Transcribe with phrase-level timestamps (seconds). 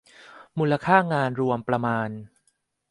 [0.57, 2.09] มูลค่างานรวมประมาณ